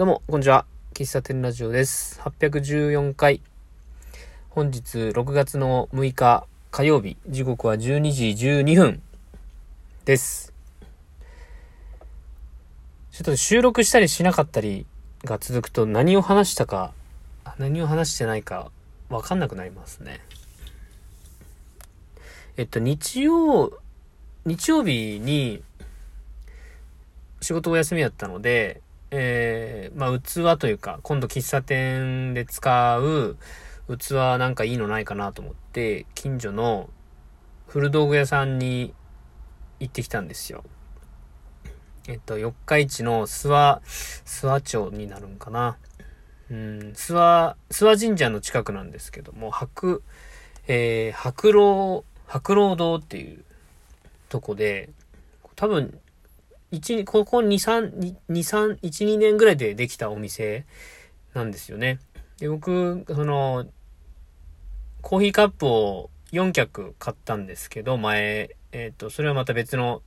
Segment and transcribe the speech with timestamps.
[0.00, 0.64] どうも、こんにちは。
[0.94, 2.18] 喫茶店ラジオです。
[2.20, 3.42] 814回。
[4.48, 9.02] 本日6月の6日火曜日、時刻は12時12分
[10.06, 10.54] です。
[13.12, 14.86] ちょっと収録したりしなかったり
[15.22, 16.94] が続くと何を話したか、
[17.58, 18.70] 何を話してないか
[19.10, 20.20] わかんなくなりますね。
[22.56, 23.78] えっと、日曜、
[24.46, 25.62] 日曜日に
[27.42, 28.80] 仕事お休みだったので、
[29.10, 33.36] えー、まあ、器というか、今度喫茶店で使う
[33.98, 36.90] 器なんかいいのないかなと思って、近所の
[37.66, 38.94] 古道具屋さんに
[39.80, 40.64] 行ってきたんですよ。
[42.06, 43.80] えっと、四日市の諏訪、
[44.24, 45.76] 諏訪町になるんかな。
[46.50, 46.56] うん、
[46.94, 50.02] 諏訪、諏訪神社の近くなんですけども、白、
[50.66, 53.44] えー、白老、白老堂っていう
[54.28, 54.90] とこで、
[55.56, 55.98] 多分、
[56.70, 60.66] 一、ここ2、3、2、3、1、2年ぐらいでできたお店
[61.34, 61.98] なんですよね。
[62.38, 63.66] で、僕、その、
[65.02, 70.02] コーヒーカップを4脚買ったんですけど、前、えっ、と、それはまた別の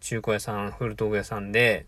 [0.00, 1.86] 中古屋さん、古道具屋さんで、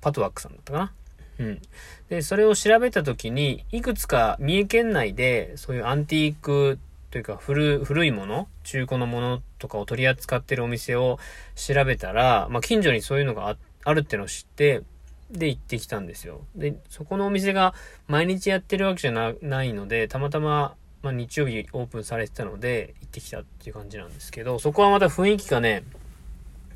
[0.00, 0.92] パトワックさんだったかな。
[1.38, 1.62] うん。
[2.08, 6.78] で、それを調べたときに、いくつか三重県内で、そういうアンティーク
[7.16, 11.18] というか古、古いもの中古のものとかを取り扱ってるお店を
[11.54, 14.82] 調べたら、まあ、近所にそういうのがああるってのを知って、
[15.30, 16.42] で、行ってきたんですよ。
[16.54, 17.72] で、そこのお店が
[18.06, 25.84] 毎日やってるわけじゃないので、たまたま、まあ、日曜日オープンされてたので、行ってきたっていう感じなんですけど、そこはまた雰囲気がね、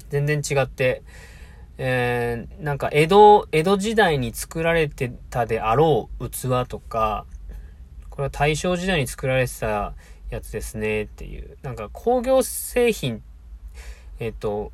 [0.09, 1.03] 全然違って、
[1.77, 7.27] えー、なんか江戸、江戸時代に作られてたであろう器とか、
[8.21, 9.95] これは大正時代に作られてた
[10.31, 13.23] やつですねっていう、なんか工業製品、
[14.19, 14.73] えっ、と、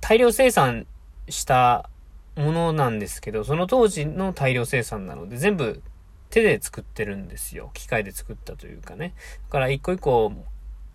[0.00, 0.86] 大量生産
[1.28, 1.90] した
[2.36, 5.82] ものなんですけど、その当時の大量生産なので、全部
[6.30, 7.70] 手で作ってるんですよ。
[7.74, 9.14] 機械で作ったというかね。
[9.48, 10.32] だから一個一個、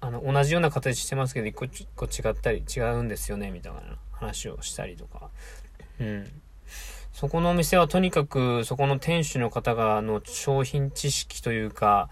[0.02, 3.81] あの、同じような形してますけど、一個一個違ったり違うんですよね、みたいな
[4.12, 5.30] 話をしたりとか。
[6.00, 6.41] うん。
[7.13, 12.09] そこのお店はとにかく、そこの店主の方が、あの、商品知識というか、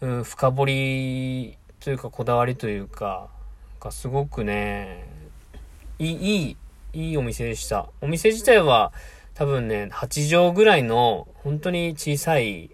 [0.00, 3.28] うん、深掘りというか、こだわりというか、
[3.80, 5.08] がすごくね、
[5.98, 6.56] いい、い
[6.92, 7.88] い、いいお店でした。
[8.00, 8.92] お店自体は
[9.34, 12.70] 多分ね、8畳ぐらいの本当に小さい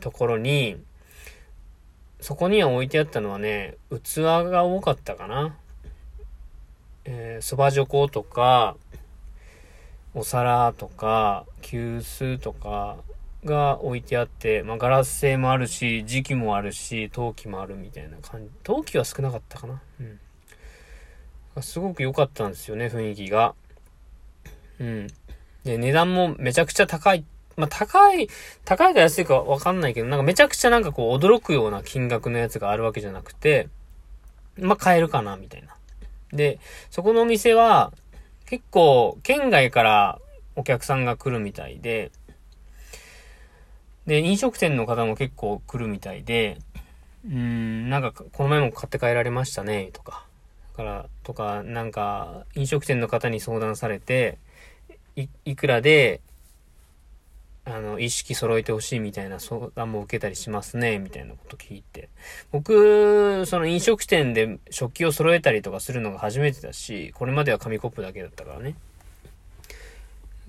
[0.00, 0.76] ところに、
[2.20, 5.56] そこには置いてあったのはね、器が多かったかな。
[7.04, 8.76] えー、蕎麦女香とか、
[10.14, 12.96] お皿とか、急須とか
[13.46, 18.50] が置いてあって、まあガラス製もあるし、磁器もあるし、陶器もあるみたいな感じ。
[18.62, 19.80] 陶器は少なかったかな。
[20.00, 21.62] うん。
[21.62, 23.54] すごく良かったんですよね、雰囲気が。
[24.78, 25.06] うん。
[25.64, 27.24] で、値段もめちゃくちゃ高い。
[27.56, 28.28] まあ、高い、
[28.66, 33.68] 高いか安いかわかんないけど、なんかめちゃくちゃなんかこう驚くような金額のやつがあるわけじゃなくて、
[34.58, 35.76] まあ、買えるかな、みたいな。
[36.32, 36.58] で、
[36.90, 37.92] そこのお店は、
[38.46, 40.20] 結構、県外から
[40.54, 42.10] お客さんが来るみたいで、
[44.06, 46.58] で、飲食店の方も結構来るみたいで、
[47.26, 50.26] うーん、なんか、この前も買って帰られましたね、とか。
[50.76, 54.38] から、とか、なんか、飲食店の方に相談されて、
[55.16, 56.20] い、いくらで、
[57.64, 62.08] あの、意識揃えてほしいみたいな相談も受けたりしますね、みたいなこと聞いて。
[62.52, 68.76] 僕、その飲食店で食器を揃えたりとかするのが初めてだし、これまでは紙コップだけだったからね。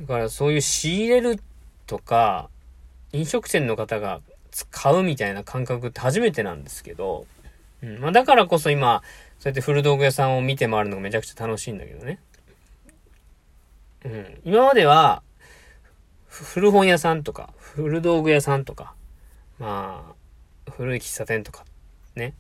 [0.02, 1.42] だからそういう仕入れる
[1.88, 2.50] とか、
[3.14, 7.26] 飲食店の方が使うみたいな感覚って初めてなんですけど、
[7.82, 8.00] うん。
[8.00, 9.02] まあだからこそ今、
[9.40, 12.20] そうやって古道具屋さんを見て回るのがめちゃくちゃ楽しいんだけどね。
[14.06, 14.42] うん。
[14.46, 15.22] 今までは、
[16.28, 18.94] 古本屋さんとか、古道具屋さんとか、
[19.60, 20.14] ま
[20.68, 21.66] あ、古い喫茶店とか、
[22.16, 22.34] ね。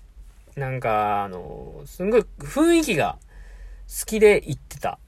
[0.56, 3.18] なんか、あの、すんごい雰囲気が
[3.88, 5.00] 好きで行ってた。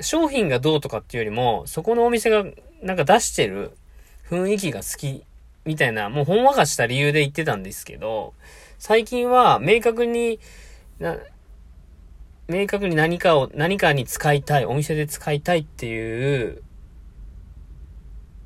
[0.00, 2.44] 商品がどうとかっていうよりも、そこのお店が
[2.82, 3.76] なんか出してる
[4.34, 5.24] 雰囲気が好き
[5.64, 8.34] みたいな、もうほんわかした理由で言ってたんですけど、
[8.78, 10.40] 最近は明確に、
[10.98, 11.16] な、
[12.48, 16.62] 明確に何かを、何かに使いたい、お店で使いたいっていう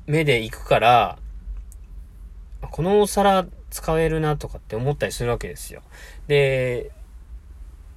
[0.07, 1.19] 目で行くから、
[2.71, 5.81] このお皿使えるなとかって思ったりするわけですよ。
[6.27, 6.91] で、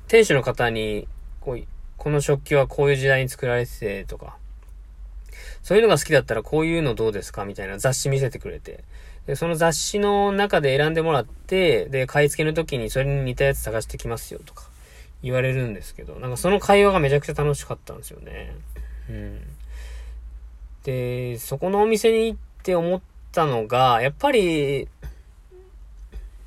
[0.08, 1.06] 店主の方に、
[1.40, 1.64] こう、
[1.96, 4.36] この食器はこういう時代に作られててとか、
[5.62, 8.84] そういうのが好きだったらこういうのどうですかみたいな雑誌見せてくれて。
[9.26, 14.64] で、その雑誌の中で選んでもらって、で、買い付けの時にそれに似たやつ探してきますよとか
[15.22, 18.56] 言われるんですけど、なんかその会話がめちゃくちゃ楽しかったんですよね。
[19.08, 19.40] うん。
[20.82, 23.00] で、そこのお店に行って思っ
[23.30, 24.88] たのが、やっぱり、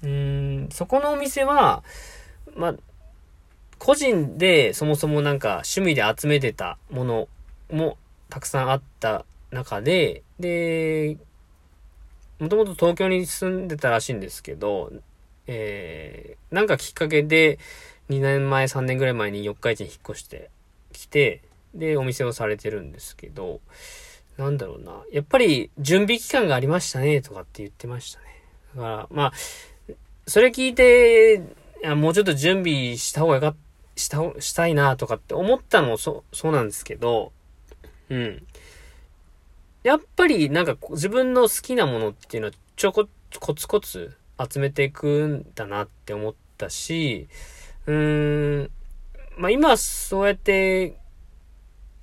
[0.04, 1.84] うん、そこのお店は、
[2.56, 2.76] ま、
[3.80, 7.28] 個人でそもそもなんか趣味で集めてたもの
[7.72, 7.98] も
[8.30, 11.18] たくさんあった中で、で、
[12.40, 14.92] もともと東京に住んでたらしいんですけど、
[15.48, 17.60] えー、なんかきっかけで
[18.10, 20.50] 2年前、3年ぐらい前に四日市に引っ越して
[20.92, 21.42] きて、
[21.74, 23.62] で、お店をされてるんですけど、
[24.38, 25.04] なんだろうな。
[25.12, 28.26] やっぱり準備期間がありましたね、とかって言ってましたね。
[28.76, 29.34] だから、まあ、
[30.28, 31.42] それ聞いて、
[31.96, 37.32] もうちょっと準備した方がよかったした、したいなとかって思ったのもそう、そうなんですけど、
[38.10, 38.48] うん。
[39.84, 43.08] やっぱりなんか自分の好きなものっていうのはちょこ、
[43.40, 44.16] コツコツ
[44.52, 47.28] 集めていくんだなって思ったし、
[47.86, 48.72] うーん、
[49.38, 50.98] まあ今そうやって、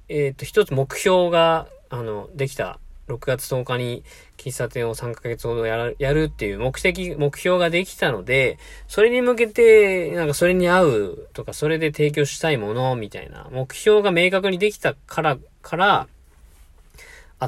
[0.08, 2.78] えっ、ー、と一つ目標が、あの、できた
[3.08, 4.04] 6月10日に
[4.36, 8.58] 喫茶店を3ヶ月ほどやる、やるっていう目的、目標ができたので、
[8.88, 16.08] それに向けて、なんかそれに合うとか、それで提供したいものみたいな目標が明確にできたから、から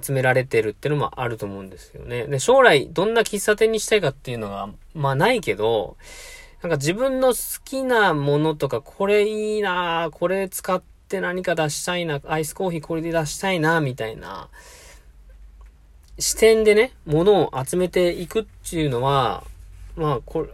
[0.02, 2.26] 集められてるってのもあると思うんですよね。
[2.26, 5.96] で、将来どんな喫茶店にしたいかっていうのが、まあないけど、
[6.62, 14.49] なんか自分の好きなものとか、これいいなこれ使って何か出したいな、アイスコーヒーこれで出したいなみたいな、
[16.19, 19.44] 視点でね、ものを集めていくっていうのは、
[19.96, 20.49] まあ、これ、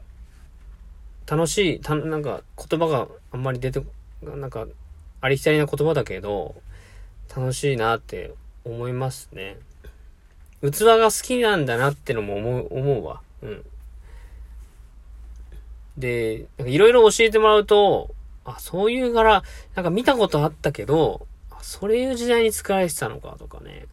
[1.26, 3.82] 楽しい、た、なんか言葉があんまり出て、
[4.22, 4.66] なんか、
[5.20, 6.54] ありきたりな言葉だけど、
[7.34, 8.34] 楽しいなって
[8.64, 9.56] 思いますね。
[10.62, 13.22] 器が好きなんだなってのも思う、思うわ。
[13.42, 13.64] うん。
[15.96, 19.42] で、いろいろ教えてもらうと、あ、そういう柄、
[19.74, 21.26] なんか見たことあったけど、
[21.62, 23.86] そういう時代に使われてたのかとかね。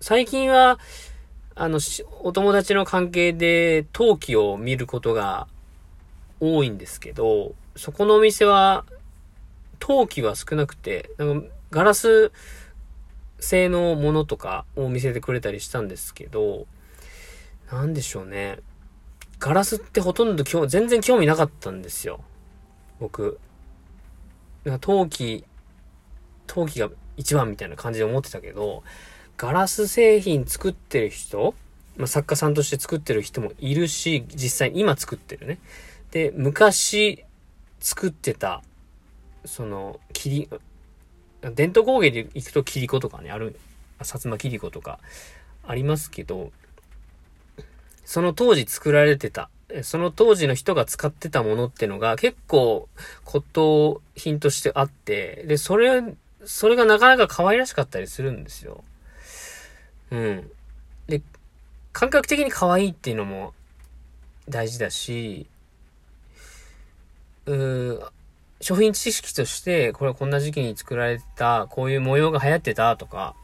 [0.00, 0.78] 最近は、
[1.54, 1.80] あの、
[2.22, 5.46] お友達の関係で陶器を見ることが
[6.40, 8.84] 多いんですけど、そこのお店は、
[9.78, 12.32] 陶器は少なくて、なんかガラス
[13.38, 16.66] 製のものとかを見せてくれたりしたんですけど、
[17.70, 18.58] なんでしょうね。
[19.38, 22.22] ガラスってほとんど今日全然興味なかったんですよ。
[22.98, 23.38] 僕。
[24.64, 25.44] なんか陶器、
[26.46, 28.82] 陶器が一番みたいな感じで思ってたけど、
[29.38, 31.54] ガラス製品作ってる人、
[31.96, 35.58] まあ、作家さんとして作ってる人もいるし、実際今作ってるね。
[36.10, 37.24] で、昔
[37.78, 38.62] 作ってた、
[39.44, 40.48] その、切り、
[41.42, 43.56] 伝統工芸で行くと切子とかね、ある、
[44.00, 44.98] 薩摩切子とか
[45.66, 46.52] ありますけど、
[48.04, 49.48] その当時作られてた、
[49.82, 52.88] その当時の人が使ってたものってのが結構
[53.24, 56.02] 骨董品としてあって、で、それ、
[56.44, 58.82] それがなかなか可愛らしかったりするんですよ。
[60.10, 60.50] うん。
[61.06, 61.22] で、
[61.92, 63.54] 感覚的に可愛いっていうのも
[64.48, 65.46] 大事だし、
[67.46, 68.10] うー、
[68.60, 73.34] 商品知識として、これこんな時期に作られた、こういう模様が流行ってたとか、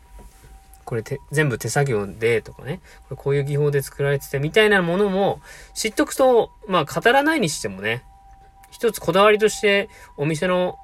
[0.85, 5.41] これて全部手作業でとかね、これこういう技法で作られててみたいなものも
[5.75, 8.05] 知っとくと、まあ語らないにしてもね、
[8.71, 10.79] 一つこだわりとして、お店の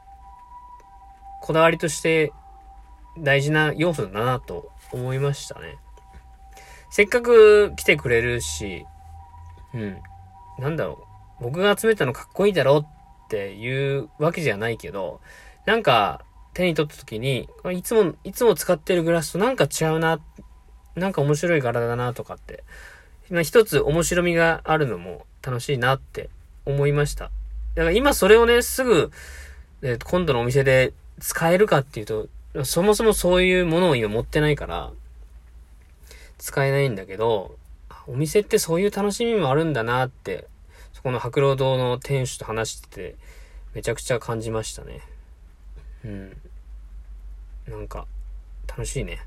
[1.43, 2.33] こだわりとして
[3.19, 5.77] 大事な要素だなと思いましたね。
[6.91, 8.87] せっかく来てくれるし、
[9.75, 9.99] うん。
[10.59, 11.07] なんだろ
[11.41, 11.45] う。
[11.45, 12.87] 僕が集めたのかっこいいだろう
[13.33, 15.23] っていうわけじゃないけど、
[15.65, 16.21] なんか
[16.53, 20.21] 手に取った時に、いつも、いつも使ってるグラスとなんか違うな、
[20.97, 22.63] なんか面白い柄だなとかって、
[23.31, 26.29] まあ、一つ面白みがあるのも楽しいなって
[26.67, 27.31] 思いました。
[27.75, 29.11] だから今それをね、すぐ、
[29.81, 32.29] え今度のお店で使えるかっていうと、
[32.65, 34.93] そもそもそういうものを今持ってないから、
[36.37, 37.57] 使えないんだけど、
[38.07, 40.49] お店ってそういう楽しみもあるんだなって、
[41.03, 43.17] そこの白狼堂の店主と話してて、
[43.75, 45.01] めちゃくちゃ感じましたね。
[46.05, 46.37] うん。
[47.69, 48.07] なんか、
[48.69, 49.19] 楽しいね。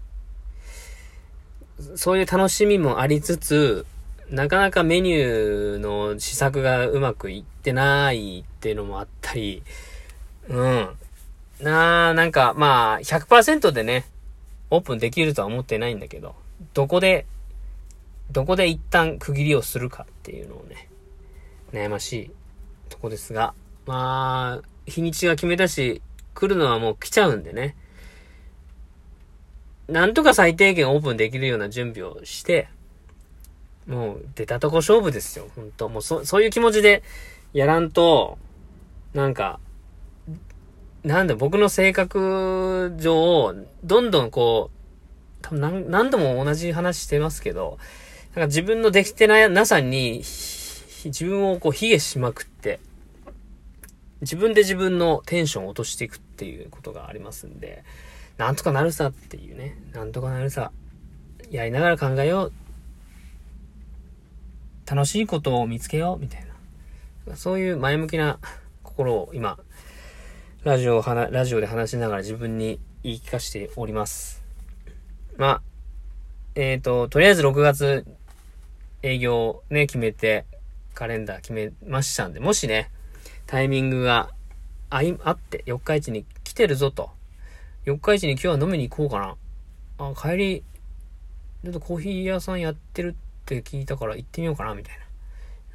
[1.98, 3.86] そういう楽しみもありつつ、
[4.30, 9.62] なかなかメニューの試作がうまくいってないっていうのもあったり、
[10.48, 10.90] うん。
[11.60, 14.06] なあ、なんか、まあ、100%でね、
[14.70, 16.36] オープンできるとは思ってないんだけど、
[16.74, 17.26] どこで、
[18.32, 20.88] どこで一旦区切りをするかっていうのをね、
[21.76, 22.32] 悩ましい
[22.90, 23.54] とこですが、
[23.86, 26.02] まあ、日にちが決めたし、
[26.34, 27.76] 来るのはもう来ちゃうんでね、
[29.88, 32.70] なんとか最低限オープンできるような準備をして、
[33.88, 37.04] もう出たとこ勝負ですよ、本当もうそ、そういう気持ちで
[37.54, 38.38] やらんと、
[39.14, 39.60] なんか、
[41.04, 43.54] なんだ、僕の性格上、
[43.84, 44.76] どんどんこう、
[45.42, 47.78] 多分何何度も同じ話してますけど、
[48.34, 50.24] なんか自分のできてななさに、
[51.10, 52.80] 自分をこう卑下しまくって、
[54.22, 57.84] 自分で自分のテンションを落としていくっていうことがありますんで、
[58.38, 60.72] なんとかなるさっていうね、なんとかなるさ、
[61.52, 62.54] やりながら考えよう。
[64.88, 66.46] 楽しいことを見つけよう、みたい
[67.26, 67.36] な。
[67.36, 68.40] そういう前向きな
[68.84, 69.58] 心を今、
[70.64, 74.44] ラジオをはなラジオで話しながら自分に言い聞かせております。
[75.38, 75.62] まあ、
[76.56, 78.06] えっ、ー、と、とりあえず6月
[79.02, 80.46] 営業ね、決めて、
[80.96, 82.90] カレンダー決めましたんで、もしね、
[83.46, 84.32] タイミングが
[84.90, 87.12] あい、あって、四日市に来てるぞと。
[87.84, 89.36] 四日市に今日は飲みに行こうかな。
[89.98, 90.64] あ、帰り、
[91.64, 95.06] ちょっとコーヒー屋さんやってるって聞いたから行ってみようかな、みたいな。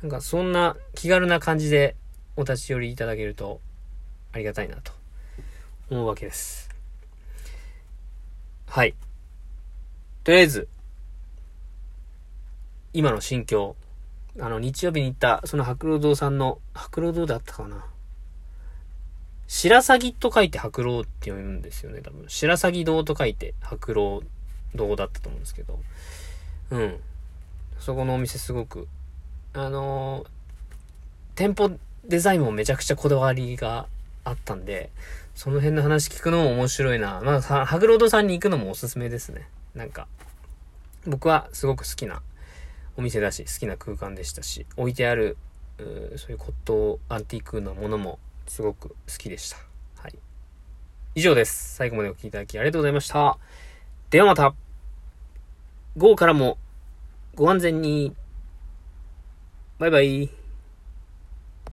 [0.02, 1.94] なんかそんな気軽な感じで
[2.36, 3.60] お立ち寄りいただけると
[4.32, 4.92] ありがたいなと
[5.90, 6.70] 思うわけです。
[8.66, 8.94] はい。
[10.24, 10.68] とりあえず、
[12.92, 13.76] 今の心境。
[14.38, 17.84] あの、日曜日に行った、その白老堂さんの、白老堂だったかな。
[19.48, 22.24] 白鷺と書いて白老って読むんですよね、多分。
[22.28, 24.22] 白鷺堂と書いて白老
[24.76, 25.80] 堂だったと思うんですけど。
[26.70, 27.00] うん。
[27.80, 28.86] そこのお店すごく、
[29.52, 30.26] あのー、
[31.34, 31.72] 店舗
[32.04, 33.86] デザインもめちゃくちゃこだわりが
[34.22, 34.90] あったんで、
[35.34, 37.20] その辺の話聞くのも面白いな。
[37.24, 39.48] まあ、ハグロードさんに行くのもおすすめですね。
[39.74, 40.06] なんか、
[41.06, 42.22] 僕はすごく好きな
[42.96, 45.36] お店だし、好きな空間でしたし、置いてある、
[45.78, 49.56] うそういう骨董アンティークなものもすごく好きでした。
[49.96, 50.18] はい。
[51.14, 51.74] 以上です。
[51.76, 53.38] 最後までお聴きいただきありがとうございました。
[54.10, 54.54] ではまた、
[55.96, 56.58] 午後からも
[57.34, 58.14] ご安全に。
[59.78, 60.39] バイバイ。